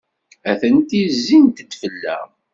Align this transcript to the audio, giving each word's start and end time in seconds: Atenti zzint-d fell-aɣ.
Atenti 0.51 0.99
zzint-d 1.15 1.71
fell-aɣ. 1.81 2.27